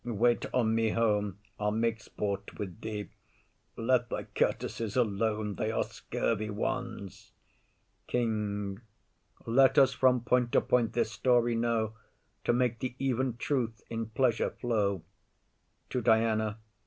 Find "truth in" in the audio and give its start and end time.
13.37-14.07